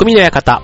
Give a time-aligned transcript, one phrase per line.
[0.00, 0.62] 匠の館。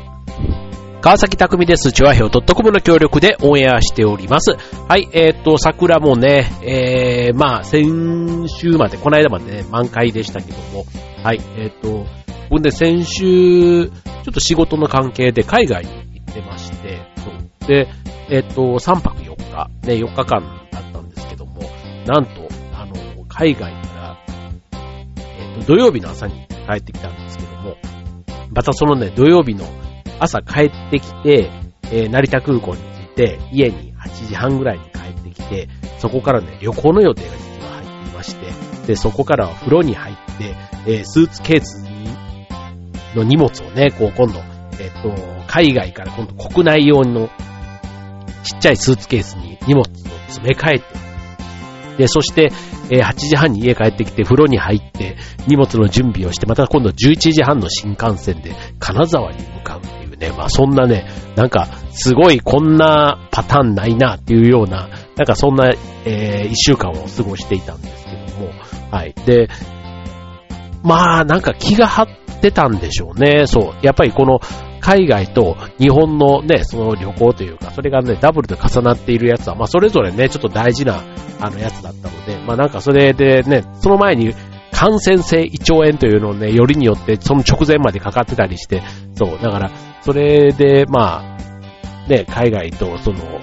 [1.03, 1.93] 川崎匠です。
[1.93, 4.57] チュアヘオ .com の協力でオンエアしております。
[4.89, 10.87] はい、えっ、と、桜もね、えー、まあ、先週まで、この間までね、満開でしたけども、
[11.23, 12.07] はい、えっ、と、
[12.49, 17.89] 僕ね、先週、ちょっと仕事の関係で海外に行ってまして、そうで、
[18.31, 21.61] えっ、と、3泊4日、ね、4日間だったんですけども、
[22.07, 22.95] なんと、あの、
[23.29, 24.17] 海外から、
[25.39, 27.46] えっ、と、土曜日の朝に帰ってきたんですけど、
[28.57, 29.67] またそのね、土曜日の
[30.19, 31.51] 朝帰ってきて、
[31.93, 40.57] えー成田空港に着いて、家に8時半ぐらいに帰ってきて、そこからね、旅行の予定が実は入っていまして、で、そこからは風呂に入って、
[40.87, 41.85] えースーツケース
[43.15, 44.41] の荷物をね、こう今度、
[44.81, 45.15] えっ、と、
[45.47, 47.29] 海外から今度国内用の
[48.43, 49.85] ちっちゃいスーツケースに荷物を
[50.29, 50.85] 詰め替えて、
[51.99, 52.51] で、そして、
[52.91, 61.07] えー8時半に家帰ってきて風呂に入って荷物の準備をして、また今度11時半の新幹線で金沢に向かうっていうね、まあそんなね、
[61.37, 65.73] なんかすごいこんなパターンないなっていうような、なんかそんな、
[66.05, 68.51] えー、一週間を過ごしていたんですけども、
[68.91, 69.15] はい。
[69.25, 69.49] で、
[70.83, 72.09] まあなんか気が張っ
[72.41, 73.47] てたんでしょうね。
[73.47, 73.75] そう。
[73.83, 74.41] やっぱりこの
[74.81, 81.03] 海外と日本のね、その旅行というか、それがね、ダブルで重なっているやつは、まあそれぞれね、ちょっと大事な、
[81.41, 84.35] あのやつだったので、まあなんかそれでね、その前に
[84.73, 88.83] 感染性胃腸炎というのをね、よりによってその直前までかかってたりして、
[89.15, 89.71] そう、だから、
[90.03, 93.41] それで、まあ、ね、海外とその、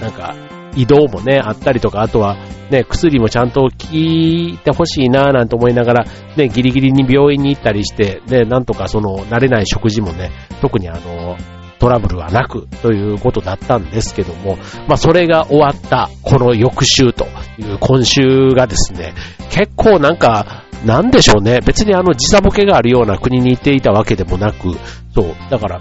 [0.00, 0.34] なんか、
[0.76, 2.36] 移動もね、あったりとか、あとは、
[2.70, 6.06] ね、薬もちゃんと効いてほしいなぁなんて思いながら、
[6.36, 11.36] ね、ギリギリに病院に行ったりして、ね、なんとかその、慣れない食事もね、特にあの、
[11.78, 14.56] トラブルはなくということだったんですけども、
[14.88, 17.26] まあそれが終わったこの翌週と
[17.58, 19.14] いう今週がですね、
[19.50, 24.72] 結構なんか、なんでしょうね、別にあの時差ボケがあるような国に行っていたわけでもなく、
[25.14, 25.80] そう、だから、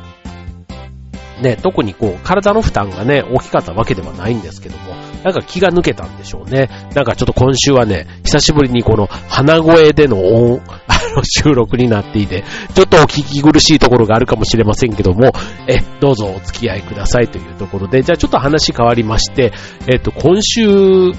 [1.42, 6.70] ね、特にこう、体の負担がね、大きかったわけではないんですけども、なんか気が抜けたんでしょうね。
[6.96, 15.32] なんかちょっと今週はね、久しぶりにこの鼻声での音、あの収録になっていて、ちょっとお聞き苦しいところがあるかもしれませんけども、
[15.68, 19.54] え、どうぞお付き合いくださいというところで、じゃあちょっと話変わりまして、
[19.88, 21.14] えっと、今週、ん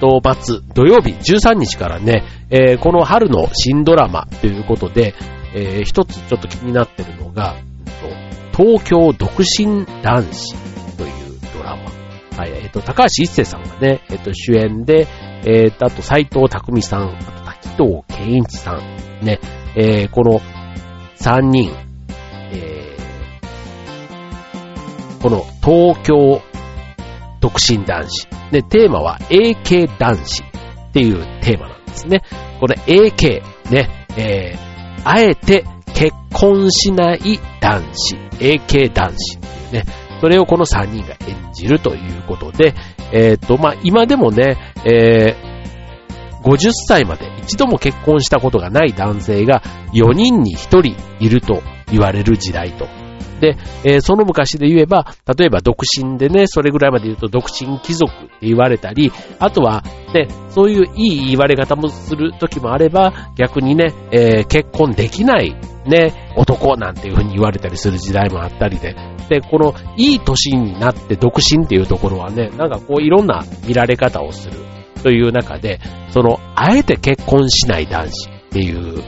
[0.00, 5.14] と、末、土曜日13日からね、えーこの春の新ドラマということで、
[5.54, 7.56] えー一つちょっと気になってるのが、
[8.56, 10.71] 東京独身男子。
[12.36, 15.06] はい、えっ、と、高橋一生さんがね、えっ、と、主演で、
[15.44, 19.38] えっ、と、あと、斎藤匠さん、あと、滝藤健一さん、ね、
[19.74, 20.40] えーこの
[21.16, 21.72] 三人、
[22.52, 23.02] えー
[25.22, 26.42] この東京
[27.40, 28.26] 独身男子。
[28.50, 32.22] で、テーマは AK 男子っていうテーマなんですね。
[32.58, 34.72] この AK、ね、えー
[35.04, 35.64] あえて
[35.94, 39.84] 結婚しない男子、AK 男子っていうね、
[40.22, 42.74] それをこの3人が演じるということで、
[43.12, 44.56] えっ、と、まあ、今でもね、
[44.86, 45.52] えー
[46.42, 49.62] 50歳まで一度も結婚したことがない男性が
[49.94, 52.88] 4人に1人いると言われる時代と。
[53.40, 59.84] で、えーその昔で言えば、例えば独身でね、それぐらいまで言うと独身貴族って言われたり、あとは、
[60.14, 65.56] ね、そういういい言われ方もする時もあれば、逆にね、えー結婚できない
[65.86, 68.94] ね、男なんていうふうに言われたりする時代もあったり、で、
[69.40, 74.58] このいい年になって独身っていうところはね、なんかこういろんな見られ方をする
[75.02, 79.02] という中で、その、あえて結婚しない男子っていう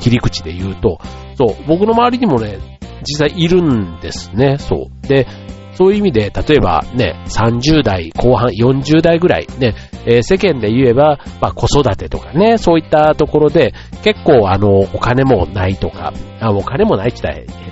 [0.00, 0.98] 切り口で言うと、
[1.36, 2.58] そう、僕の周りにもね、
[3.04, 5.06] 実際いるんですね、そう。
[5.06, 5.26] で、
[5.74, 9.74] そういう意味で、例えばね、30代後半、40代ぐらいね、
[10.04, 17.71] えー世間で言えば、まあ子育てとかね、そういったところで、結構あの、お金もないとか、あお金もないって言ったら。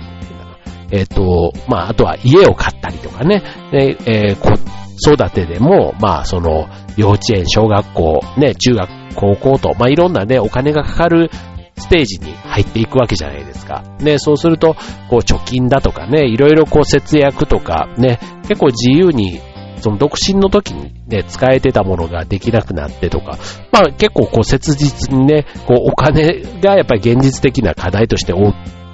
[0.91, 4.53] えっ、と、まああとは家を買ったりとかね、でえー子
[5.01, 11.31] 育てでも、まあその、幼稚園、小学校、ね、中学、高校と、まあいろんなね、お金がかかる
[11.77, 13.83] ステージに入っていくわけじゃないですか。
[13.99, 14.75] ね、そうすると、
[15.09, 19.41] こう貯金だとかね、いろいろこう節約とかね、結構自由に、
[19.77, 23.39] その独身の時にね、使えてたものができなくなってとか、
[23.71, 28.53] まあ結構こう切実にね、こうお金がやっぱり現実的な課題として大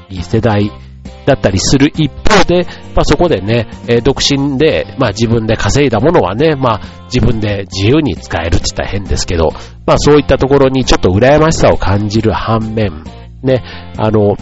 [0.10, 0.72] きい世代
[1.28, 2.66] だったりする一方で、
[2.96, 6.82] まあそこでね、え独身で、まあ自分で稼いだものはね、まあ
[7.14, 9.50] 自分で自由に使えるって言ったら変ですけど、
[9.86, 13.04] まあそういったところにちょっと羨ましさを感じる反面、
[13.44, 13.62] ね、
[13.98, 14.38] あの、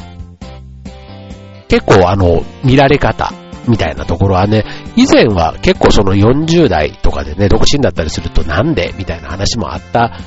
[1.68, 3.34] 結構あの、見られ方
[3.68, 4.64] みたいなところはね、
[4.96, 10.20] 以前は結構その40代とかでね、独身だったりするとなんでみたいな話もあった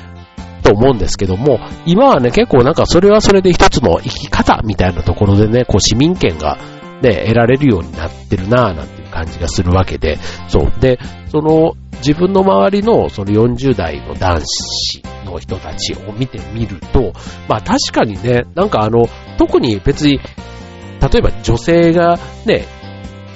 [0.69, 6.57] と思うんですけども、今はね、結構なんかそれはそれで一つの生き方みたいなところでね、こう市民権が
[7.01, 10.73] ね、得られるようになってるなぁなんていう感じがするわけで、そう。
[10.79, 10.99] で、
[11.31, 17.13] その自分の周りのその40代の男子の人たちを見てみると、
[17.47, 19.07] まあ確かにね、なんかあの、
[19.37, 22.65] 特に別に、例えば女性がね、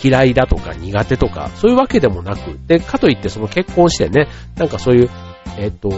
[0.03, 4.27] 嫌いだとか苦手とか、そういうわけでもなく、で、かといってその結婚してね、
[4.57, 5.09] なんかそういう、
[5.57, 5.89] えっ、と、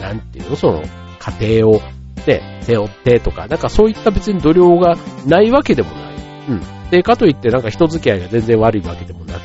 [0.00, 0.82] なんていうの、その、
[1.18, 1.80] 家庭を
[2.26, 6.14] ね、背負ってとか、なんかそういった別に度量がないわけでもない。
[6.48, 6.90] うん。
[6.90, 9.40] で、かといってなんか人付き合いが全然悪いわけでもなく、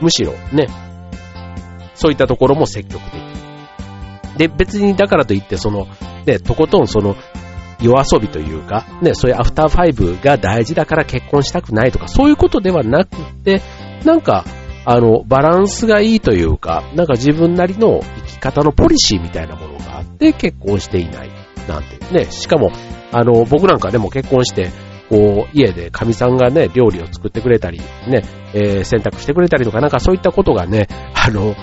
[0.00, 0.66] むしろね、
[1.94, 3.20] そういったところも積極的。
[4.38, 5.86] で、別にだからといってその、
[6.26, 7.16] ね、とことんその、
[7.80, 13.62] 夜遊びというか、ね、そういうアフターファイブが大事だから結婚したくないとか、そういうことではなくて、
[14.04, 14.44] なんか、
[14.84, 19.65] あの、バランスがいいというか、なんか自分なりの生き方のポリシーみたいなもの
[20.16, 21.30] があって結婚していない
[21.68, 22.70] なんてね、しかも、
[23.12, 24.70] あの、僕なんかでも結婚して、
[25.08, 28.24] こう、家で神さんがね、料理を作ってくれたり、ね、
[28.54, 31.54] えー、洗濯してくれたりとか、なんかそういったことがね、あの、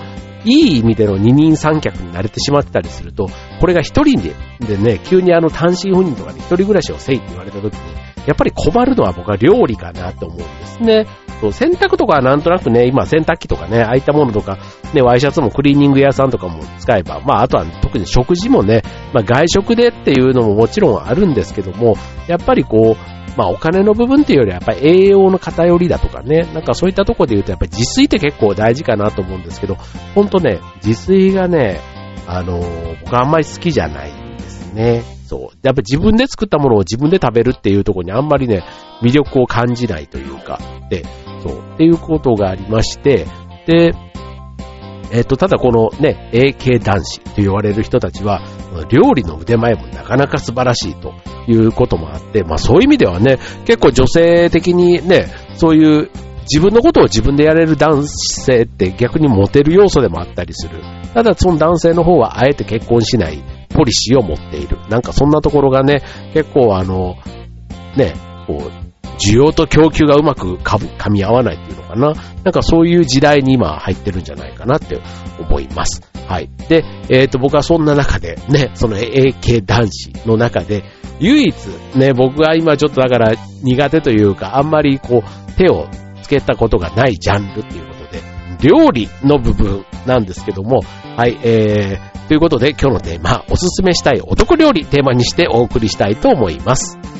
[0.44, 3.28] いい意味での二人三脚に慣れてしまってたりすると、
[3.60, 7.80] これが一人ででね、急にあの単身赴任とかで一人暮らしをせいって言われた時に、
[8.26, 11.06] やっぱり困るのは僕は料理かなと思うんですね。
[11.44, 14.58] そう、洗濯とかはなんとなくね、今洗濯機とかね、ああいったものとか、
[14.94, 18.82] ね、ワイシャツもクリーニング屋さんとかも使えば、まああとは特に食事もね、
[19.12, 21.96] まあ外食でっていうのももちろんあるんですけども、
[22.26, 29.76] やっぱりこう、まあお金の部分っていうよりはやっぱり栄養の偏りだとかね、なんかそういったところで言うとやっぱり自炊って結構大事かなと思うんですけど、
[30.14, 31.80] ほんとね、自炊がね、
[32.26, 32.60] あの
[33.04, 35.13] 僕あんまり好きじゃないんですね。
[35.34, 35.58] そう。
[35.62, 38.62] やっぱ自分で作ったものを自分で食べるっていうところにあんまりね、
[39.02, 41.04] 魅力を感じないというか、で、
[41.42, 43.26] そう、っていうことがありまして、
[43.66, 43.92] で、
[45.10, 48.42] えっ、と、ただこのね、AK 男子と言われる人たちは、
[48.88, 51.12] 料理の腕前もなかなか素晴らしいと
[51.48, 55.26] いうこともあって、まあそういう意味ではね、結構女性的にね、
[55.56, 56.10] そういう
[56.42, 60.80] 自分のことを自分でやれる男性って逆にモテる要素でもあったりする。
[61.12, 63.42] ただその男性の方はあえて結婚しない
[63.74, 64.78] ポリシーを持っている。
[64.88, 67.16] なんかそんなところがね、結構あの、
[67.96, 68.14] ね、
[68.46, 68.84] こう、
[69.18, 72.14] 需要と供給がうまく噛み合わないっていうのかな。
[72.42, 75.00] なんかそういう時代に今入ってるんじゃないかなって
[75.38, 76.02] 思います。
[76.26, 76.48] はい。
[76.68, 80.84] で、えっ、ー、と、僕はそんな中で、ね、その AK 男子の中で、
[81.20, 81.54] 唯一、
[81.96, 85.86] ね、僕が今ちょっとだから苦手というか、あんまりこう、手を
[86.22, 88.22] つけたことがないジャンルっていうことで、
[88.60, 90.80] 料理の部分なんですけども、
[91.16, 97.13] はい、えー、ということで今日のテーマ、おすすめしたい男料理テーマにしてお送りしたいと思います。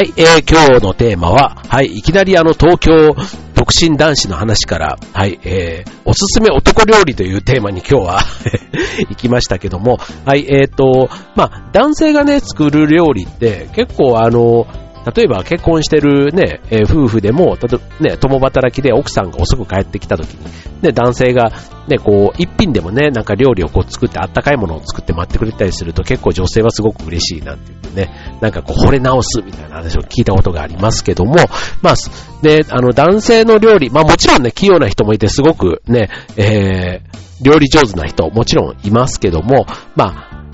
[0.00, 3.14] はい、えー、今日のテーマは、はい、いきなりあの東京
[3.54, 8.20] 独身男子の話から、はい、えー、おすすめ男料理というテーマに今日は
[9.10, 14.66] 行きましたけども、はい、えーと、まあ、男性がね、作る料理って結構あの、
[15.14, 20.44] 例えば結婚してるね、えー、夫婦でも、たと、ね、共働きで奥さんが遅く帰ってきた時に、
[20.82, 21.52] ね、男性が、
[21.88, 31.36] ね、こう、一品でもね、なんか料理をこう作ってあったかいものを作って待ってくれたりすると結構女性はすごく嬉しいなんて言ってね、なんかこう、惚れ直すみたいな話を聞いたことがありますけども、
[31.82, 31.94] まあ、
[32.42, 39.66] で、あの、男性の料理、まあもちろんね、器用な人もいてすごくね、えー、料理上手な人もちろんいますけども、
[39.96, 40.44] まあ、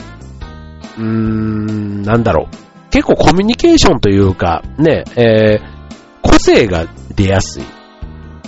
[0.99, 2.66] うーん、なんだろう。
[2.97, 5.61] 結構コミュニケーションというか、ね、えー、
[6.23, 7.65] 個性が出やすい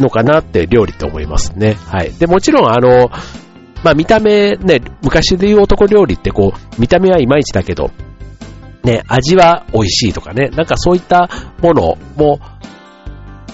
[0.00, 1.74] のかなって料理って思いますね。
[1.74, 2.14] はい。
[2.14, 3.10] で、もちろんあの、
[3.84, 7.90] まあ見た目ね、昔で言う男料理ってこう、見た目はいまいちだけど、
[8.84, 11.28] ね、味は美味しいとかね、なんかそういった
[11.60, 12.40] ものも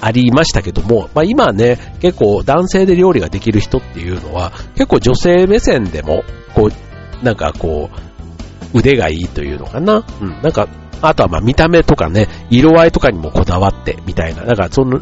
[0.01, 6.23] ありましたけども、まあ今ね、結構男性で料理ができる人っていうのは、結構女性目線でも、
[6.55, 10.05] こう、なんかこう、腕がいいというのかな。
[10.21, 10.69] うん、なんか
[11.09, 14.45] あとはまあ見た目とかね、色合いとかにもこだわってみたいな。
[14.45, 15.01] だからその、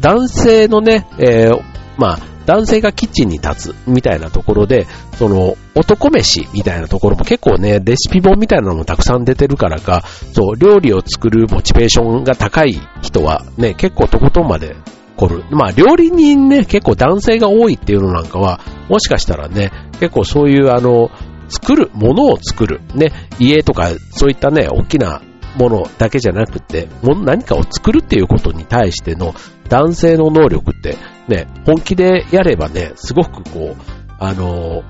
[0.00, 1.60] 男性のね、えー、
[1.98, 14.74] まあ、男性がキッチンに立つみたいなところで、その男飯みたいなところも結構ね、レシピ本みたいなのもたくさん出てるからか、そう、料理を作るモチベーションが高い人はね、結構とことんまで
[15.16, 15.44] 来る。
[15.50, 21.10] まあ、料理人ね、結構男性が多いっていうのなんかは、もしかしたらね、結構そういうあの、
[21.48, 25.20] 作る、ものを作る、ね、家とかそういったね、大きな
[25.56, 29.34] ものだけじゃなくて、何かを作るっていうことに対しての
[29.68, 30.96] 男性の能力って
[31.28, 34.82] ね、本気でやればね、すごくこう、あの、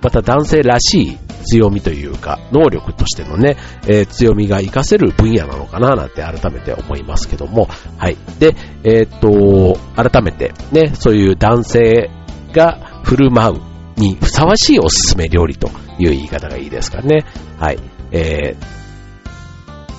[0.00, 8.16] また男性らしい強みというか、能力としてのね、えー、強みが活かせる分野なのかななんて改めて思いますけども、はい。
[8.38, 12.10] で、えー、っと、改めてね、そういう男性
[12.52, 17.24] が振る舞うにふさわしいおすすめ料理という言い方がいいですかね。
[17.58, 17.78] はい。
[18.12, 18.77] えー、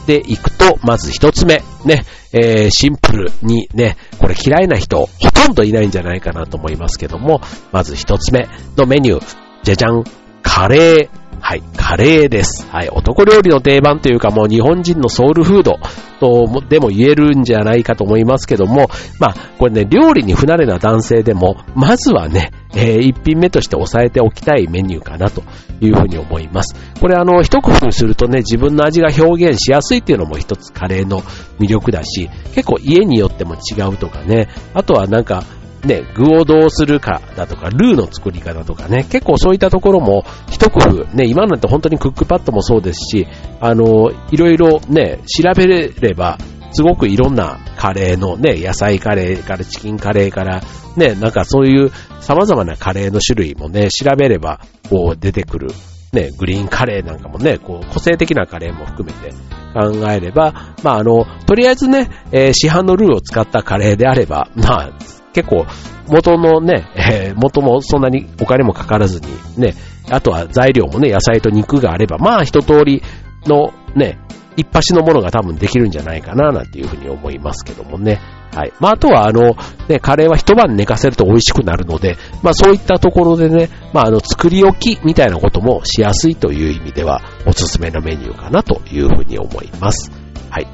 [0.09, 10.03] で、いくと、まず一つ目、ね、えー、シンプルにね、これ嫌いな人、ほとんどいないんじゃないかなと思いますけども、まず一つ目のメニュー、じゃじゃん、
[10.51, 11.19] カレー。
[11.41, 12.67] はい、カレーです。
[12.69, 15.79] はい、男料理の定番というかもう日本人のソウルフード
[16.19, 18.89] とでも言えるんじゃないかと思いますけども、
[19.19, 25.43] まあ、これね、料理に不慣れな男性でも、まずはね、えー、一品目として押さえておきたいメニューかなと
[25.81, 26.75] いうふうに思います。
[26.99, 31.21] これあの、一工夫するとね、自分の味が表現しやすいっていうのも一つカレーの
[31.59, 35.43] 魅力だし、結構家によっても違うとかね、あとはなんか、
[35.83, 43.27] ね、具をどうするかだとか、ルーの作り方とかね、結構そういったところも一工夫、ね、今なんて本当にクックパッドもそうですし、
[43.61, 46.37] あの、いろいろね、調べれば、
[46.71, 50.61] すごくいろんなカレーのね、野菜カレーからチキンカレーから、
[50.95, 54.59] ね、なんかそういう様々なカレーの種類もね、調べれば、
[54.89, 55.69] こう出てくる。
[56.11, 59.31] ね、グリーンカレーなんかもね、こう、個性的なカレーも含めて
[59.73, 64.89] 考えれば、まあ、あの、とりあえずね、えー、市販のルーを使ったカレーであれば、まあ、
[65.33, 65.65] 結構、
[66.07, 69.75] 元のね、えー、元もそんなにお金もかからずに、ね、
[70.09, 73.03] あとは材料もね、野菜と肉があれば、まあ一通り
[73.45, 74.17] のね、
[74.57, 78.19] 一発のものが多分できるんじゃないかな、なんていうふうに思いますけどもね。
[78.53, 78.73] はい。
[78.79, 79.55] まあ、あとは、あの、
[79.87, 90.11] ね、カレーは一晩寝かせると美味しくなるので、まあ、そういったところでね、まあ、あの、作り置きみたいなこともしやすいという意味では、おすすめのメニューかなというふうに思います。
[90.49, 90.67] はい。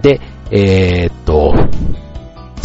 [0.00, 0.20] で、
[0.50, 1.52] えー、っと、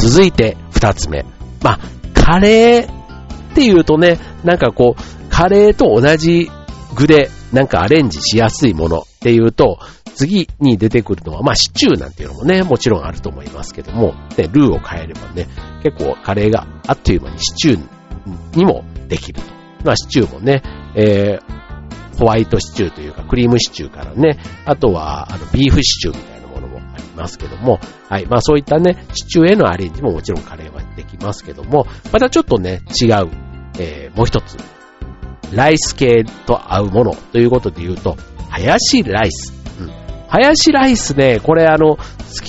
[0.03, 1.25] 続いて二つ目。
[1.61, 1.79] まあ、
[2.13, 6.51] カレーっていうとね、なんかこう、カレーと同じ
[6.93, 9.79] 具でなんかアレンジしやすいものっていうと、
[10.15, 15.47] 次に出てくるのは、まあシチューなんていうのもね、もちろんあると思いますけども、で、ルーを変えればね、
[15.83, 19.47] 結構カレーがあっという間にシチューにもできると。
[19.85, 20.61] まあシチューもね、
[20.95, 26.32] えー、ホワイトシチューというかクリームシチューからね、あとはあのビーフシチューみたいな
[27.23, 28.25] ますけども、はい。
[28.25, 33.29] まあそういったね、シチューへのアレンジももちろんカレーはできますけども、またちょっとね、違う、
[33.79, 34.57] えー、もう一つ、
[35.53, 38.17] ライス系と合うものということで言うと、
[38.49, 39.53] ハヤシライス。
[39.79, 39.91] うん。
[40.27, 42.03] ハヤシライスね、これあの、好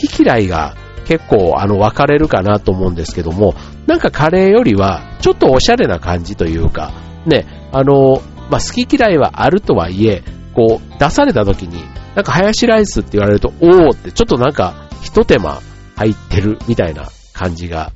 [0.09, 0.75] き嫌いが
[1.07, 3.54] 結構あの分かれるかなと思うんですけども、
[3.87, 6.93] なんかカレーよりはちょっとおしゃれな感じというか、
[7.26, 10.23] ね、あの、まあ、好き嫌いはあるとはいえ、
[10.54, 11.82] こう出された時に
[12.14, 15.61] なんかハヤシライスって言われると、おーってちょっとなんか一手間
[15.96, 17.92] 入ってるみたいな感じが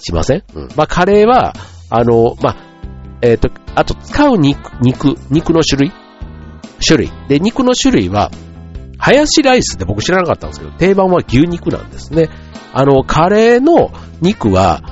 [0.00, 0.44] しません？
[0.54, 0.68] うん。
[0.76, 1.54] まあカレーは、
[1.88, 2.56] あの、まあ、
[3.22, 5.92] えっ、ー、と、あと使う肉、肉、肉の種類？
[6.84, 7.12] 種類。
[7.28, 8.30] で、肉の種類は、
[8.98, 12.28] ハヤシライスって僕知らなかったんですけど、定番は牛肉なんですね。
[12.72, 13.90] あの、カレーの
[14.20, 14.82] 肉は、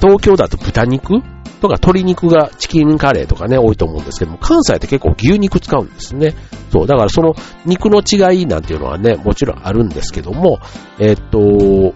[0.00, 1.22] 東京だと豚肉？
[1.60, 6.34] とか鶏肉がチキンカレーとかね、多いと思うんですけども、関西って結構牛肉使うんですね。
[6.70, 7.34] そう、だからその
[7.64, 10.60] 肉の違いなんていうのはね、もちろんあるんですけども、
[10.98, 11.94] えっと、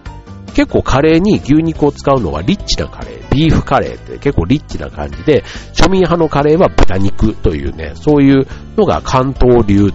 [0.54, 9.92] 結構カレーに牛肉を使うのはリッチなカレー、ビーフカレーって結構リッチな感じで、庶民派のカレーは豚肉というね、そういうのが関東流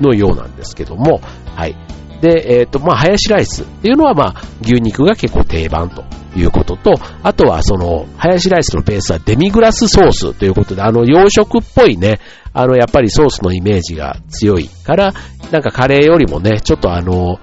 [0.00, 1.20] のようなんですけども、
[1.54, 1.76] はい。
[2.20, 6.04] で、えっ、ー、と、まあ、ハヤシライスっていうのは、まあ、牛肉が結構定番と
[6.36, 12.20] いうことと、あとはその、ハヤシライスのベースはデミグラスソースということで、あの、洋食っぽいね、
[12.52, 15.12] あの、やっぱりソースのイメージが強いから、
[15.50, 17.38] なんかカレーよりもね、ちょっとあの、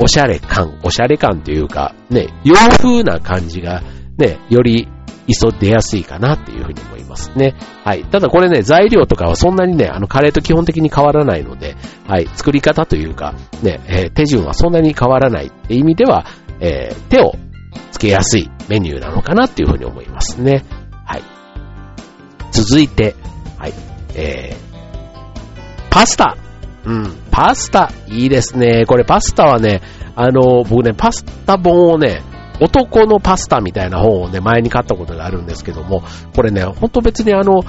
[0.00, 3.82] おしゃれ感、おしゃれ感というか、ね、洋風な感じが、
[4.18, 4.88] ね、より
[5.26, 7.54] 磯出やすいかなっていうふうに思いますね。
[7.84, 8.04] はい。
[8.04, 11.76] ただこれね、材料とかはそんなにね、あの、カレーと基本的に変わらないので、
[12.06, 12.28] はい。
[12.34, 16.26] 作り方というか、ね、えー、手順はそんなに変わらないって意味では、
[16.60, 17.34] えー、手を
[17.94, 20.64] つけやすいメニューなのかなっていうふうに思いますね。
[21.04, 21.22] はい。
[22.50, 23.14] 続いて、
[23.56, 23.72] はい。
[24.16, 26.36] えー、パスタ。
[26.84, 27.92] うん、パスタ。
[28.08, 28.84] いいですね。
[28.86, 29.80] これパスタはね、
[30.16, 32.22] あの、僕ね、パスタ本をね、
[32.60, 36.02] 男のパスタみたいな本をね、前に買ったことがあるんですけども、
[36.34, 37.62] これね、ほんと別にあの、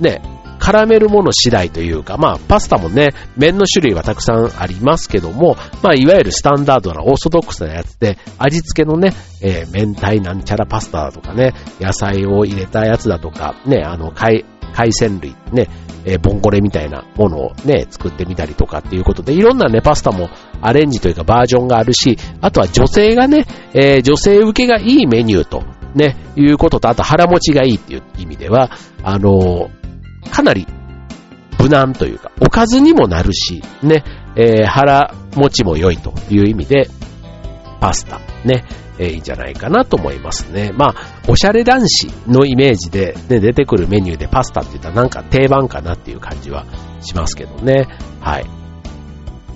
[0.00, 0.20] ね、
[0.62, 15.68] 絡めるもの次第というか、まあ、パスタもね、麺の種類はたくさんありますけども、まあ、いわゆるスタンダードなオーソドックスなやつで、味付けのね、えー、明太なんちゃらパスタだとかね、野菜を入れたやつだとか、ね、あの、海、海鮮類、ね、
[16.04, 25.64] えー、ボンゴレみたいなものをね、作ってみたりとかっていうことで、いろんなね、パスタもアレンジというかバージョンがあるし、あとは女性がね、えー、女性受けがいいメニューと、
[25.96, 28.70] ね、いうことと、あと腹持ちがいいっていう意味では、
[29.02, 29.81] あのー、
[30.30, 30.66] かなり
[31.58, 34.04] 無難というか、おかずにもなるし、ね、
[34.36, 36.88] えー、腹持ちも良いという意味で、
[37.80, 38.64] パスタ、ね、
[38.98, 40.72] えー、いいんじゃないかなと思いますね。
[40.74, 40.94] まあ、
[41.28, 46.66] おしゃれ男子のイメージで、ね、出てくるメニューでパスタって言ったらなんか定番かなっていう感じは
[47.00, 47.86] しますけどね。
[48.20, 48.46] はい。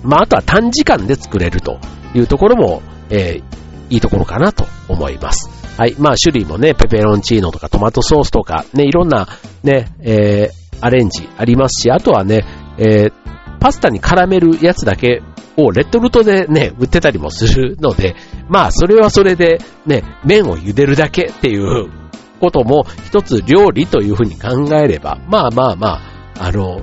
[0.03, 1.79] まあ、あとは短時間で作れると
[2.13, 5.56] いうところも、えー、いいところかなと思います。
[5.77, 5.95] はい。
[5.99, 9.27] まあ、種類もね、ペペロンチーノとかトマトソースとか、ね、いろんな、
[9.63, 12.43] ね、えー、アレンジありますし、あとはね、
[12.79, 13.13] えー、
[13.59, 15.21] パスタに絡めるやつだけ
[15.55, 18.15] をレトルトでね、売ってたりもするので、
[18.49, 21.91] まあ、それはそれでね、麺を茹でるだけっていう
[22.39, 26.01] ことも一つ料理というふうに考えれば、まあまあまあ、
[26.39, 26.81] あの、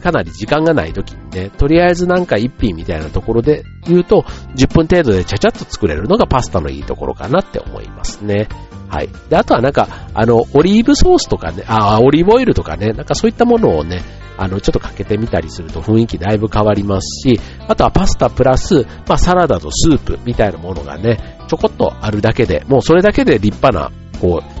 [0.00, 4.22] かなり時間がない時にね、とりあえずなんか一品みたいなところで言うと、
[4.56, 8.48] 10分程度でちゃちゃっと作れるのがパスタのいいところかなって思いますね。
[8.88, 9.08] はい。
[9.28, 14.02] で、あとはなんか、あの、オリーブソースとかね、あ、オリーブオイルとかね、なんかそういったものをね、
[14.36, 17.38] あの、ちょっとかけてみたりすると雰囲気だいぶ変わりますし、
[17.68, 24.59] あとはパスタプラス、まあサラダとスープみたいなものがね、ちょこっとあるだけで、もうそれだけで立派な、こう、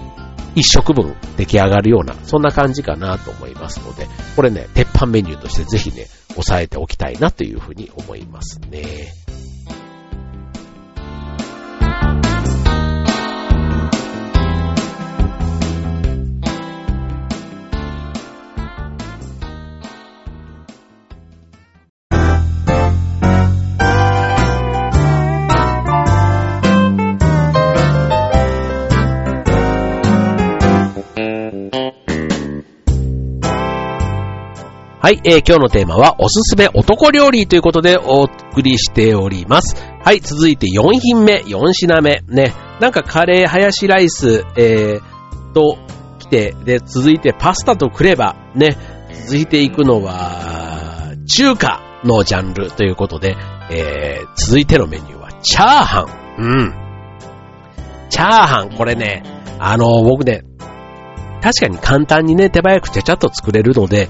[0.54, 9.12] 一食分出来上がるような、そんな感じかなと思いますので、これね、鉄板メニューとしてぜひね、押さえておきたいなというふうに思いますね。
[35.02, 39.74] はい、えー、今日のテーマはおすすめ男料理ということでお送りしております。
[40.04, 42.22] はい、続いて4品目、4品目。
[42.28, 45.78] ね、なんかカレー、ハヤシライス、えー、と
[46.18, 48.76] 来て、で、続いてパスタとくれば、ね、
[49.24, 53.38] 続いていくのは、中華のジャンルということで、
[53.70, 56.44] えー、続いてのメニューは、チャーハン。
[56.44, 56.74] うん。
[58.10, 59.22] チャーハン、これね、
[59.58, 60.42] あの、僕ね、
[61.40, 64.08] 確かに簡単にね、手早くちゃちゃっと作れるので、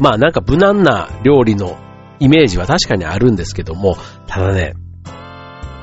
[0.00, 1.78] まあなんか無難な料理の
[2.18, 4.74] イメージは確かにあるんですけども、ただね、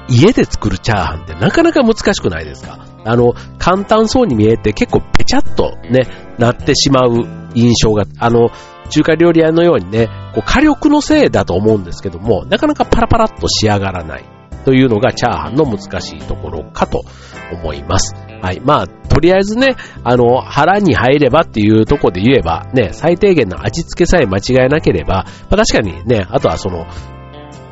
[0.10, 2.80] 家で作るチャーハンってなかなか難しくないですか？
[3.06, 7.26] あの、簡単そうに見えて結構ペチャッとね、なってしまう
[7.56, 8.50] 印象が、あの、
[8.90, 14.24] 中華料理屋のようにね、こう火力のせいだと思うんですけども、なかなかパラパラっと仕上がらない
[14.64, 17.04] というのがチャーハンの難しいところかと
[17.52, 18.16] 思います。
[18.42, 18.62] はい。
[18.62, 26.86] まあ、とりあえずね、あの、腹に入ればっていうとこで言えば、ね、最低限の味付けさえ間違えなければ、まあ確かにね、あとはその、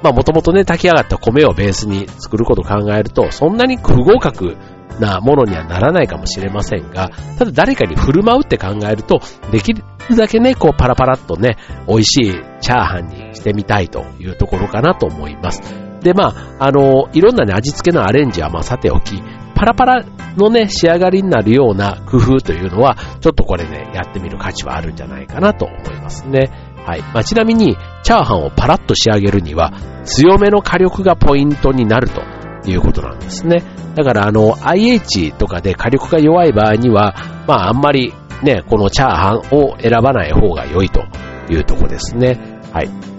[0.02, 4.58] まあもともとね、炊き上がった米をベースに作ることを考えると、そんなに不合格
[5.00, 9.84] なものにはならないかもしれませんが、ただ誰かに振る舞うって考えると、できる
[10.18, 15.85] だけね、こうパラパラっとね、美味しいチャーハンにしてみたいというところかなと思います。
[16.06, 19.20] で、まあ、あの、いろんなね、味付けのアレンジはまあさておき、
[19.56, 20.06] パラパラ
[20.38, 26.52] のね、仕上がりになるような工夫というのは、ちょっとこれね、やってみる価値はあるんじゃないかなと思いますね。
[26.86, 27.02] はい。
[27.02, 32.22] まあ、ちなみに、チャーハンをパラッと仕上げるには、強めの火力がポイントになると
[32.70, 33.63] いうことなんですね。
[33.96, 37.15] だから、あの、IH とかで火力が弱い場合には、
[37.48, 38.13] まあ、あんまり
[38.44, 41.02] ね、このチャーハンを選ばない方が良いと
[41.50, 42.62] いうとこですね。
[42.72, 43.14] はい。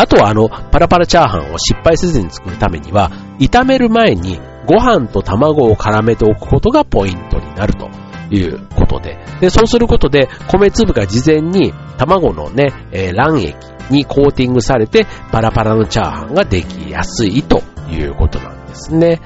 [0.00, 7.90] あとはあの、パラパラチャーハンを失敗せずに作るためには、炒める前にご飯と卵を絡めておくことがポイントになると
[8.34, 13.54] いうことで、で、そうすることで米粒が事前に卵のね、えー、卵液
[13.90, 19.20] にコーティングされてパラパラのチャーハンができやすいということなんですね。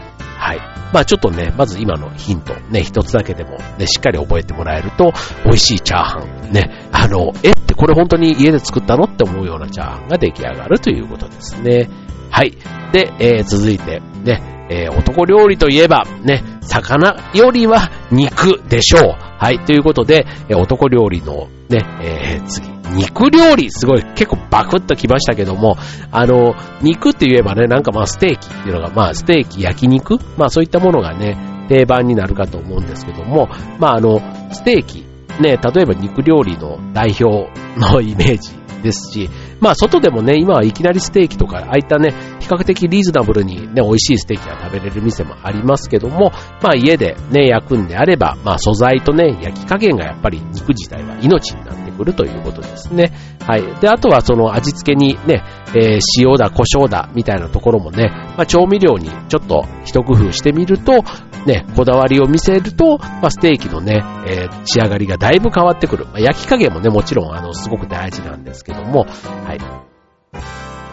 [0.45, 0.59] はい。
[0.93, 5.15] まあちょっとね、まず今のヒント、ね、一つだけでもね、しっかり覚えてもらえると、
[5.47, 11.89] 美味しいチャーハン、ね、あの、えってこれ本当に家で作ったのって思うようなチャーハンが出来上がるということですね。
[12.31, 12.59] はい。
[12.93, 19.17] で、えー、続いて、ね、えー、男料理といえば、ね、魚よりは肉でしょう。
[19.38, 25.77] はい、ということで、男料理のね、えー、次、肉料理、すごい結構バクッときましたけども、
[26.11, 30.18] あの、肉って言えばね、なんかまあステーキっていうのが、まあステーキ、焼肉？
[30.37, 31.37] まあそういったものがね、
[31.68, 34.20] 定番になるかと思うんですけども、まああの、
[34.53, 35.05] ステーキ、
[35.40, 39.31] ね、例えば肉料理の代表のイメージですし、
[39.64, 53.13] まあ外でもね、今はいきなりステーキとか、ああいったね、比較的リーズナブルにね、美味しいステーキが食べれる店もありますけども、まあ家でね、焼くんであれば、まあ素材とね、焼き加減がやっぱり肉自体は命になってくるということですね。
[53.41, 53.63] はい。
[53.81, 55.43] で、あとはその味付けにね、
[55.75, 61.05] えー、塩だ、胡椒だ、みたいなところもね、まあ調味料にちょっと一工夫してみると、
[61.47, 66.07] ね、こだわりを見せると、まあ、ステーキのね、えー、仕上がりがだいぶ変わってくる。
[66.07, 69.01] まあ、焼き加減もね、もちろん、あの、すごく大事なんですけども、
[69.45, 69.59] はい。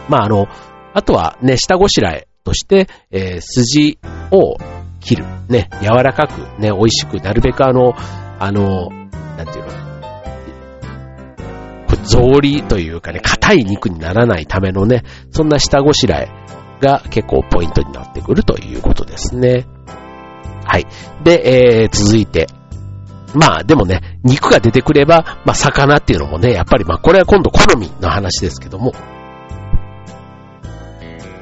[0.08, 0.46] まあ、あの、
[0.94, 3.98] あとはね、下ごしらえとして、えー、筋
[4.30, 4.58] を
[5.00, 5.24] 切る。
[5.48, 7.94] ね、柔らかく、ね、美味しく、なるべくあの、
[8.38, 8.90] あの、
[9.36, 9.71] なんていうの、
[12.04, 16.28] 草履というかね、硬い肉にならないためのね、そんな下ごしらえ
[16.80, 19.66] が結構ポイントになってくるということですね。
[20.64, 20.86] はい。
[21.24, 22.48] で、えー、続いて。
[23.34, 28.92] まあでもね、肉が出てくれば、まあ魚っていうのもね、やっぱりまあこれは今度好みの話ですけども、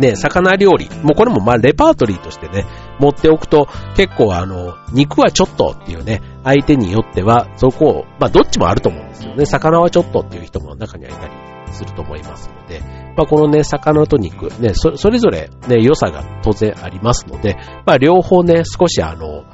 [0.00, 2.64] ね、魚料理、もうこれもまあレパートリーとしてね、
[2.98, 9.44] 持っておくと結構あの、肉はちょっとっていうね、相手によっては、そこを、まあどっちもあると思うんですよね。
[9.44, 11.32] 魚はちょっとっていう人も中にはいたり
[11.72, 12.80] すると思いますので、
[13.16, 19.44] まあこのね、魚と肉、ね、そそれぞれね、良さが当然ありますので、まあ両方ね、少しあの、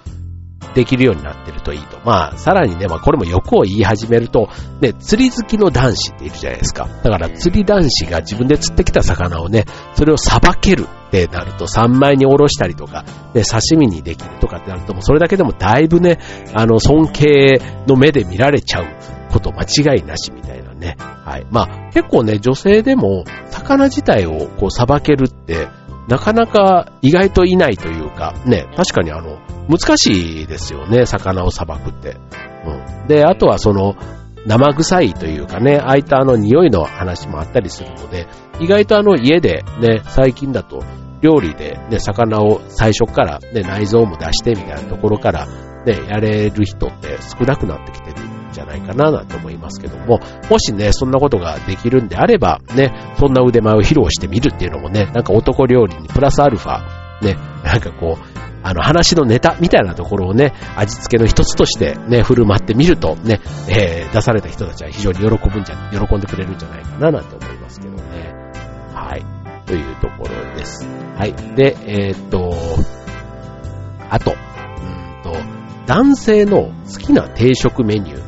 [0.77, 1.99] できるようになってるといいと。
[2.05, 4.51] まあ、さらにね、まあこれも欲を言い始めると、
[4.83, 6.87] ね、釣り好きの男子っているじゃないですか。
[7.03, 16.19] だから釣り男子が自分で釣ってきた魚をね、それをさばけるってなると、三枚におろしたりとか、ね、刺身にできるとかってなると、もうそれだけでもだいぶね、
[16.55, 18.87] あの、尊敬の目で見られちゃう
[19.33, 20.99] こと間違いなしみたいなね。
[21.25, 21.47] はい。
[21.51, 25.69] まあ、結構ね、女性でも、魚自体をこう、さばけるって、
[26.09, 29.39] なかなか意外といないというか、ね、確かにあの、
[29.69, 32.17] 難しいですよね、魚をさばくって。
[32.65, 33.07] うん。
[33.09, 33.97] で、あとはその、
[34.47, 38.29] 生臭いというかね、ああいったあの匂いの話もあったりするので、
[38.61, 40.85] 意外とあの家でね、最近だと
[41.21, 45.47] 料理でね、魚を最初からね、内臓も出してみたいなところから
[45.85, 50.19] ね、やれる人って少なくなってきてるじゃないかななんて思いますけども、
[50.51, 56.81] もしね、そんなことができるんであれば、ね、そんな腕前を披露してみるっていうのもね、なんか男料理にプラスアルファ、
[57.23, 68.33] ね、なんかこう、あの話のネタみたいなところをね、味付けの一つとしてね、振る舞ってみるとね、えー、出された人たちは非常に喜ぶんじゃ、喜んでくれるんじゃないかななんて思いますけどね。
[68.95, 69.25] はい。
[69.67, 70.89] というところです。
[71.17, 71.35] はい。
[71.55, 72.55] で、えー、っと、
[74.11, 75.33] あと、うんと、
[75.87, 78.26] 男性の好きな定食メニュー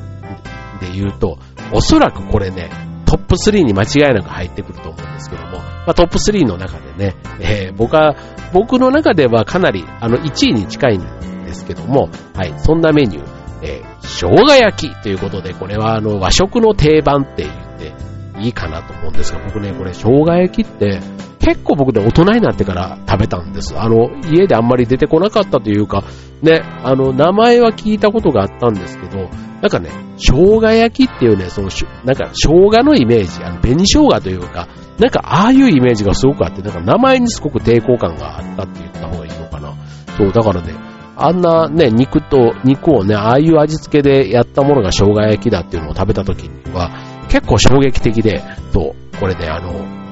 [0.90, 1.38] で言うと、
[1.72, 2.70] おそらくこれね、
[3.06, 8.16] トップ3に間違いなく入ってくると思うんですけども、まあ、トップ3の中でね、えー、僕は、
[8.52, 11.00] 僕の中ではかなり、あの、1位に近いん
[11.46, 13.28] ですけども、はい、そんなメニュー、
[13.62, 21.00] えー、生姜焼きということで、これはあの、和食の定番って言っていいかなと思うんですが、僕ね、これ生姜焼きって、
[21.38, 23.78] 結構僕で大人になってから食べたんです。
[23.78, 26.04] あの、家であんまり出てこなかったというか、
[26.42, 29.28] ね、あの、名前は聞いたことがあったんですけど、
[29.60, 31.68] なんかね、生姜焼きっていうね、その、
[32.04, 39.74] なんか生姜のイメージ、あの、紅生姜というか、なんかああいうイメージがすごくあって、なんか名前にすごく抵抗感があったって言った方がいいのかな。
[40.16, 40.74] そう、だからね、
[41.16, 46.90] あんなね、肉と、肉をね、ああいう味付けでやったものが生姜焼きだっていうのを食べた時には、
[47.28, 50.07] 結構衝撃的で、そう、これね、あの、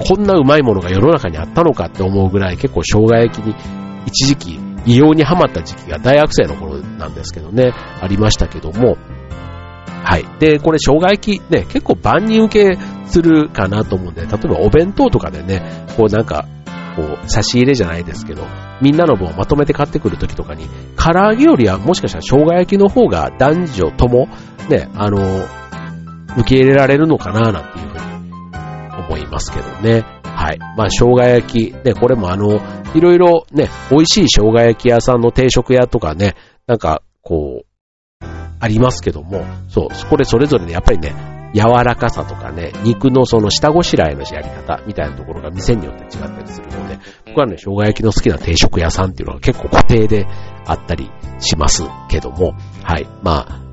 [0.00, 3.54] こんなうまいものが世の中にあったのかって思うぐらい結構生姜焼きに
[4.06, 8.96] 一時期異様にハマった時期が大学生の頃なんですけどね、ありましたけども、
[10.02, 10.24] はい。
[10.38, 16.46] で、これ、生姜焼きね、結構万人受けするかなと思うんで、例えばお弁当とかでね、こうなんか、
[16.96, 18.46] こう、差し入れじゃないですけど、
[18.80, 24.28] みんなの分をまとめて買ってくるときとかに、唐揚げよりはもしかしたら生姜焼きの方が男女とも、
[24.68, 25.18] ね、あの、
[26.38, 28.09] 受け入れられるのかな、なんていうふうに
[29.10, 30.04] 思いますけどね。
[30.22, 30.58] はい。
[30.76, 32.60] まあ、生姜焼き、ね、これもあの、
[32.94, 38.24] いろいろね、美味しい生姜焼き屋さんの定食屋とかね、なんか、こう、
[38.60, 41.14] ありますけども、そう、これそれぞれね、やっぱりね、
[41.52, 50.26] 柔らかさとかね、肉のその下ごしらえのやり方みたいなところが店によって違ったりするので、僕はね、生姜焼きの好きな定食屋さんっていうのが結構固定で
[50.66, 53.08] あったりしますけども、はい。
[53.22, 53.69] まあ、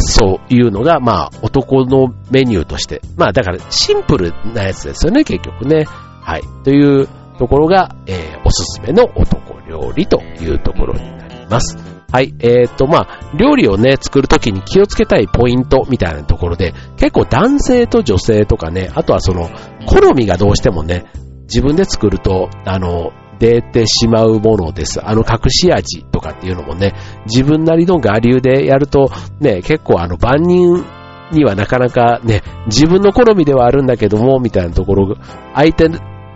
[0.00, 5.84] そういうのが、まあ、男のメニューとして、まあ、だからシンプルなやつですよね、結局ね。
[5.84, 6.42] はい。
[6.64, 7.08] という
[7.38, 11.76] ところが、えー、おすすめの男料理というところになります。
[12.12, 12.34] はい。
[12.40, 19.48] えっ、ー、と、まあ、料理をね、作るときに気をつけたいポイントみたいなところで、結構男性と女性とかね、あとはその、
[19.86, 21.06] 好みがどうしてもね、
[21.44, 25.04] 自分で作ると、あの、出てしまうものです。
[25.04, 30.84] あの隠し味とかっていうのもね、自分なりの我流でやると、ね、結構あの万人
[31.32, 35.16] にはなかなかね、自分の好みではあるんだけども、みたいなところ、
[35.54, 35.88] 相手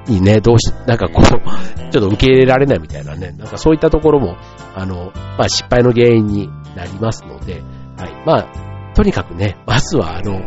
[0.09, 1.25] にね、どうし、なんかこう、
[1.93, 4.37] ちょっと受け入れられないみたいなね、なんかそういったところも、
[4.75, 7.63] あの、まあ失敗の原因になりますので、
[7.99, 8.23] はい。
[8.25, 10.41] まあ、とにかくね、まずはあの、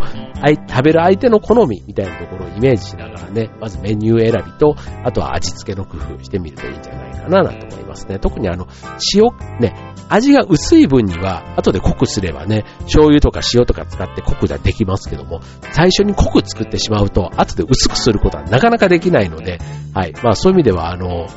[0.69, 8.19] 食べる相手の好みみたいなところをイメージしながらね、まずメニュー選びと、あとは味付けの工夫してみるといいんじゃないかななんて思いますね。
[8.19, 8.67] 特にあの、
[9.13, 9.25] 塩、
[9.60, 9.75] ね、
[10.10, 15.41] 味が薄い分には、後で濃くすればね、醤油とか塩とか使って濃くができますけども、
[15.73, 19.60] 最初に濃く作ってしまうと、後で薄くすることはなかなかできないので、
[19.93, 20.13] はい。
[20.23, 21.27] まあそういう意味では、あの、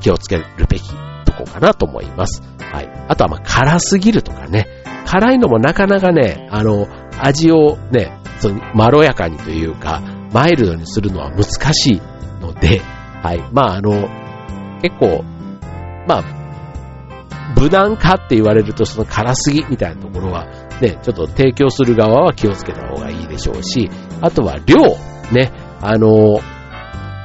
[0.00, 0.88] 気をつけるべき
[1.24, 2.42] とこかなと思います。
[2.60, 2.88] はい。
[3.08, 4.66] あとはまあ辛すぎるとかね、
[5.08, 6.86] 辛いのもなかなかね、あの、
[7.18, 10.02] 味をね、そのまろやかにというか、
[10.34, 12.02] マイルドにするのは難しい
[12.42, 12.82] ので、
[13.22, 13.42] はい。
[13.50, 14.06] まあ、あの、
[14.82, 15.24] 結構、
[16.06, 20.46] まあ、無難かって言われるとその辛すぎみたいなところは、
[20.82, 23.90] ね、ちょっと提供する側は気をつけた方がいいでしょうし、
[24.20, 24.76] あとは量、
[25.32, 26.40] ね、あの、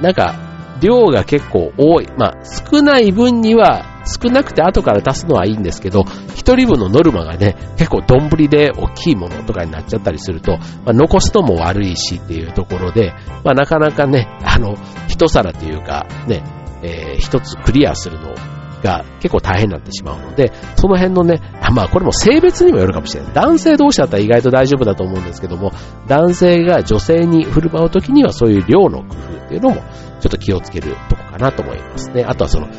[0.02, 0.36] なんか、
[0.84, 2.08] 量が結構多い。
[2.18, 6.04] まあ、少ない分には少なくて後から出すのはいいんですけど、
[6.36, 14.76] 一人分のノルマがね、結構丼で大きいものとかになっちゃったりすると、まあ、残すのも悪いしっていうところで、まあ、なかなかね、あの、
[15.08, 16.44] 一皿というか、ね、
[16.84, 18.36] えー、一つクリアするの
[18.84, 21.40] が結構大変になってしまうので、その辺のね、
[21.74, 23.34] まあこれも性別にもよるかもしれない。
[23.34, 25.72] 男性同士だったら意外と大丈夫だと思うんですけども、
[26.08, 29.82] 男性が女性に振る舞うときにはそういう量の工夫っていうのも
[30.24, 32.24] ちょっと気をつけるとこかなと思いますね。
[32.24, 32.70] あとはその、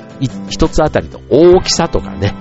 [0.49, 2.35] 一つあたりの大きさとかね、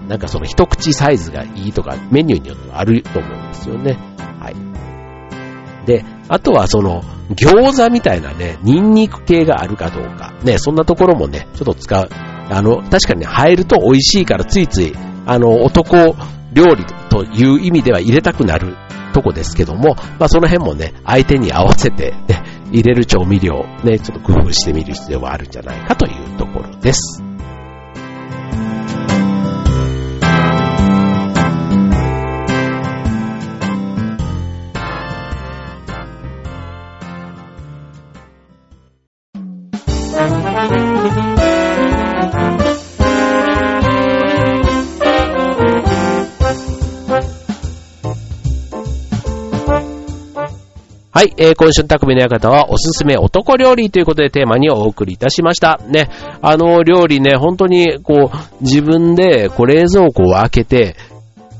[0.00, 3.98] うん、なんかその一口サイズがいいとか、メニューによってはあると思うんですよね。
[4.38, 5.86] はい。
[5.86, 10.32] で、あとはその、餃子みたいなね、ニンニク系があるかどうか。
[10.44, 12.08] ね、そんなところもね、ちょっと使う。
[12.48, 14.94] あの、確かに入ると美味しいからついつい、
[15.26, 16.14] あの、男
[16.52, 18.76] 料理という意味では入れたくなる
[19.12, 22.43] とこですけども、まあその辺もね、相手に合わせて、ね、
[22.74, 27.22] 入れる調味料、ね、ちょっと工夫してみる必要はあるんじゃないかというところです。
[51.14, 55.78] はい、えー、今週の匠の館はおすすめ男料理ということでテーマにお送りいたしました。
[55.86, 56.10] ね、
[56.42, 60.96] あの料理ね、本当にこう、自分でこう冷蔵庫を開けて、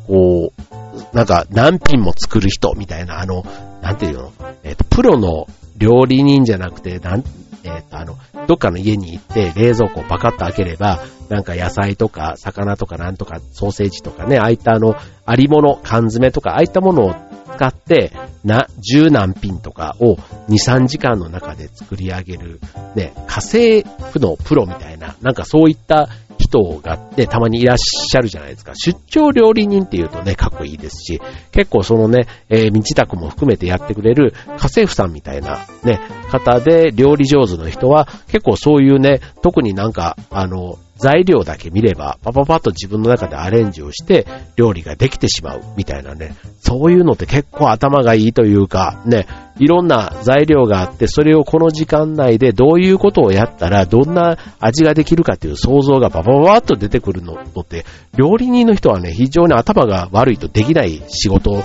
[0.08, 3.44] こう、なんか何品も作る人みたいな、あの、
[3.80, 4.32] なんていうの？
[4.64, 5.46] えっ、ー、と、プロの
[5.78, 7.22] 料理人じゃなくて、なん、
[7.62, 14.94] えっ、ー、と、あの、どっかの家に行って冷蔵庫をパカッと開ければ、なんか野菜とか魚とかなんとかソーセージとかね、ああいったあの、
[15.26, 17.14] ありもの、缶詰とか、ああいったものを
[17.56, 18.12] 使って、
[18.44, 20.16] な、十何品とかを
[20.48, 22.60] 2、3時間の中で作り上げる、
[22.94, 26.08] ね、家政婦のプロみたいな、なんかそういった
[26.38, 28.72] 人がね、たまにいらっしゃるじゃないですか。
[28.74, 31.20] 出張料理人っていうとね、かっこいいですし、
[31.52, 44.26] 結構そのね、えー、身支度も含めてやってくれる家政婦さんみたいなね、方で料理上手の人は、結構そういうね、特になんか、あの、材料だけ見れば、パパパッと自分の中でアレンジをして、
[44.56, 46.36] 料理ができてしまう、みたいなね。
[46.60, 49.26] そういうのって結構頭がいいというか、ね、
[49.58, 57.84] いろんな材料があって、それをこの時間内でどういうことをやったら、どんな味ができるかっていう想像がパパパッと出てくるのって、
[58.16, 61.62] 料理人の人はね、非常に頭が悪いとできない仕事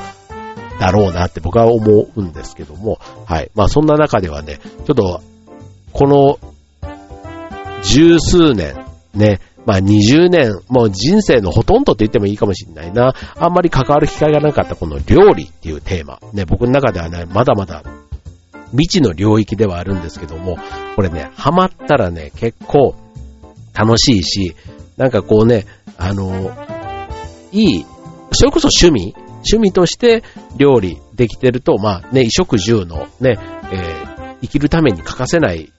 [0.79, 3.51] だろうなって僕は思うんですけども、はい。
[3.53, 5.21] まあそんな中ではね、ちょっと、
[5.91, 6.39] この、
[7.83, 8.75] 十数年、
[9.13, 13.13] ね、まあ20年、もう人生のほとんどって言ってもいいかもしれないな。
[13.37, 16.19] あんまり関わる機会がなかったこの料理っていうテーマ。
[16.33, 17.83] ね、僕の中ではね、まだまだ
[18.71, 20.57] 未知の領域ではあるんですけども、
[20.95, 22.95] これね、ハマったらね、結構
[23.73, 24.55] 楽しいし、
[24.97, 25.65] なんかこうね、
[25.97, 26.51] あの、
[27.51, 27.85] いい、
[28.31, 30.23] それこそ趣味趣味として
[30.57, 33.37] 料理できてると、まあね、衣食住のね、
[33.71, 35.71] えー、生きるために欠かせない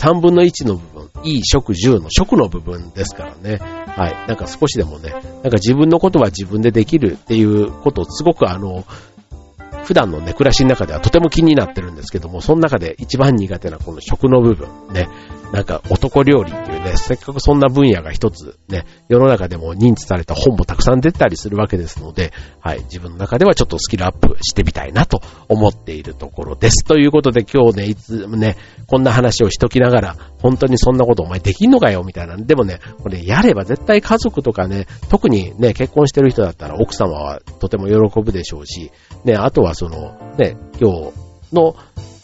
[0.00, 3.58] 3分の1の部分、い食住の食の部分ですからね。
[3.58, 4.28] はい。
[4.28, 8.84] なんか少しでもね、なんか自分のことは自分でできるっていうことをすごくあの、
[9.84, 15.08] 普段のね、暮らしの中ではとても気になってるんですけども、その中で一番苦手なこの食の部分ね、
[15.52, 26.84] なんか男料理っいうね、せっかくそんな分野が一つね、世の中でも認知された本もたくさん出たりするわけですので、はい、自分の中ではちょっとスキルアップしてみたいなと思っているところです。
[26.84, 32.36] ということで今日ね、いつもね、こんな話をしときながら、本当にそんなことお前できんのかよみたいな。
[32.36, 38.90] でもね、これやれば絶対家族とかね、特にね、結婚してる人だったら奥様はとても喜ぶでしょうし、
[39.24, 41.12] ね、あとはその、ね、今日
[41.52, 41.76] の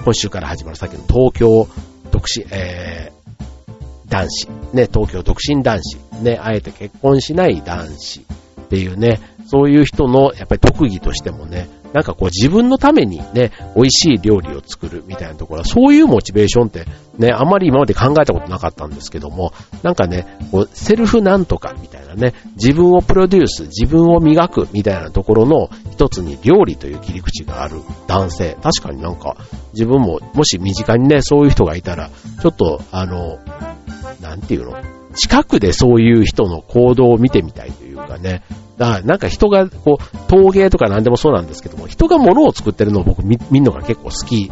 [0.05, 1.69] 今週から始まるさっきの東京
[2.11, 3.16] 独身、えー、
[4.09, 16.85] 男子、ね、東京独身男子、ね、あえて結婚しない男子っていうね、そういう人のやっぱり特技としてもね、なんかこう自分のためにね、美味しい料理を作るみたいなところは、そういうモチベーションって
[17.17, 28.57] ね、あまり今まで考えたことなかったんですけども、なんかね、こうセルフなんとかみたいなね、自分をプロデュース、自分を磨くみたいなところの一つに料理という切り口がある男性。
[28.63, 29.37] 確かになんか
[29.73, 32.11] 自分ももし身近にね、そういう人がいたら、
[32.43, 33.39] ちょっとあの、
[34.21, 34.75] なんていうの？
[35.15, 38.43] 近くでそういう人の行動を見てみたいというかね、
[38.77, 44.51] だからなんか人が、こう、陶芸とか何でもそうなんですけども、人が物を作ってるのを僕見るのが結構好き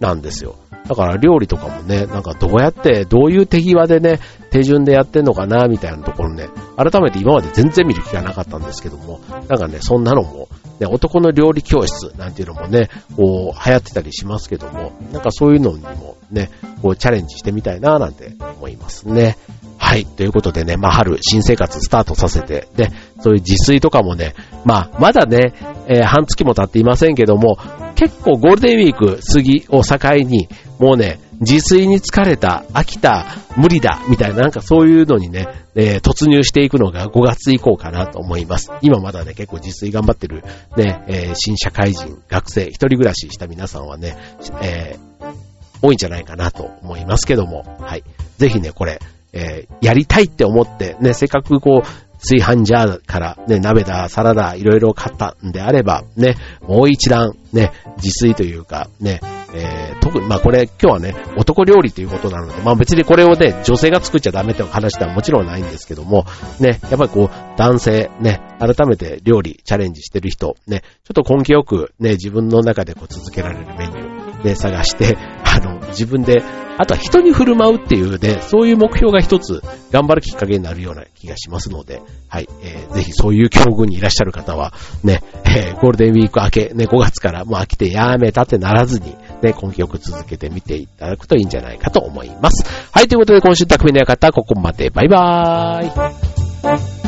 [0.00, 0.56] なんですよ。
[0.88, 16.50] だから料理とかもね、なんかどうやって、どういう手際でね、手順でやってんのかな、みたいなところね、改めて今まで全然見る気がなかったんですけども、なんかね、そんなのも、ね、男の料理教室なんていうのもね、こう、流行ってたりしますけども、なんかそういうのにもね、
[16.82, 19.36] こう、チャレンジしてみたいな、なんて思いますね。
[19.78, 20.04] はい。
[20.04, 24.34] ということでね、まあ、春、新生活スタートさせて、で、そういう自炊とかもね、
[24.64, 25.54] まあ、まだね、
[25.86, 27.56] えー、半月も経っていませんけども、
[27.94, 38.70] 結構ゴールデンウィーク過ぎを境に、もうね、自炊に疲れた、飽きた、無理だ、みたいななんかそういうのにね、えー、突入していくのが5月以降かなと思います。
[38.82, 40.42] 今まだね、結構自炊頑張ってる、
[40.76, 44.16] ね、えー、新社会人、学生、一人暮らしした皆さんはね、
[44.62, 45.34] えー、
[45.82, 48.04] 多いんじゃないかなと思いますけども、はい。
[48.38, 49.00] ぜひね、これ、
[49.32, 57.72] え、やりたいって思って、ね、せっかくこう、炊飯ジャーからね、鍋だ、サラダ、いろいろ買ったんであれば、ね、もう一段、ね、
[58.02, 59.20] 自炊というか、ね、
[59.56, 66.26] えー、特に、まあこれ今日はね、男料理ということなので、まあ別にこれをね、女性が作っちゃダメって話ではもちろんないんですけども、
[66.60, 76.42] ね、やっぱりこう、男性、ね、改めて料理チャレンジしてる人、ね、ちょっと根気よくね、自分の中でこう続けられるメニュー、ね、探して、 あの、自分で
[76.78, 92.64] あとは人に振る舞うっていうね、そういう目標が一つ頑張るきっかけになるような気がしますので、はい、えー、ぜひそういう境遇にいらっしゃる方は、ね、えー、ゴールデンウィーク明け、ね、5月からもう飽きてやめたってならずに、ね、根気よく続けてみていただくといいんじゃないかと思います。
[92.92, 94.90] はい、ということで今週匠の館ここまで。
[94.90, 97.05] バイバーイ。